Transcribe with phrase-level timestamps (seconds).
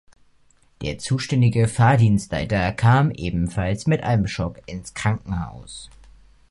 [0.81, 5.91] Der zuständige Fahrdienstleiter kam ebenfalls mit einem Schock ins Krankenhaus.